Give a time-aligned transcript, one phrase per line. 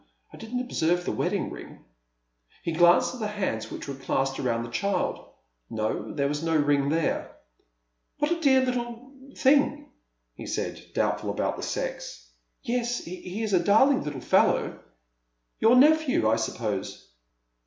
[0.33, 1.77] I didn't observe the wedding iing."
[2.63, 5.23] He glanced at the hands which were clasped round the child.
[5.69, 7.29] No, there was no ring there."
[8.17, 9.91] What a dear little— thing!"
[10.33, 12.31] he said, doubtful about the sex."
[12.63, 14.79] Yes, he is a darling little fellow.""
[15.61, 17.07] Your nephew, I suppose